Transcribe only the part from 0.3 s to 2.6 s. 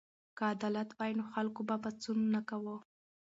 که عدالت وای نو خلکو به پاڅون نه